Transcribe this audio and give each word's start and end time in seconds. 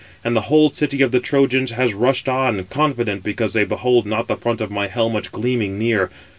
And 0.23 0.35
the 0.35 0.41
whole 0.41 0.71
city 0.71 1.03
of 1.03 1.11
the 1.11 1.19
Trojans 1.19 1.69
has 1.73 1.93
rushed 1.93 2.27
on, 2.27 2.63
confident, 2.71 3.21
because 3.21 3.53
they 3.53 3.65
behold 3.65 4.07
not 4.07 4.27
the 4.27 4.35
front 4.35 4.59
of 4.59 4.71
my 4.71 4.87
helmet 4.87 5.31
gleaming 5.31 5.77
near. 5.77 6.09